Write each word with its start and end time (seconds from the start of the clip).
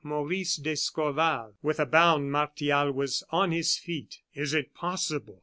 Maurice 0.03 0.55
d'Escorval. 0.55 1.53
With 1.61 1.79
a 1.79 1.85
bound, 1.85 2.31
Martial 2.31 2.91
was 2.91 3.21
on 3.29 3.51
his 3.51 3.77
feet. 3.77 4.17
"Is 4.33 4.51
it 4.55 4.73
possible?" 4.73 5.39